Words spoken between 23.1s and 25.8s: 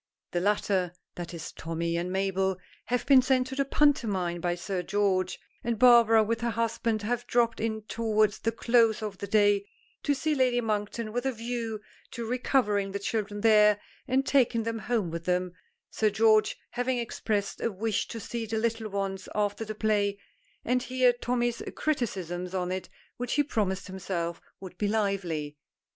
which he promised himself would be lively.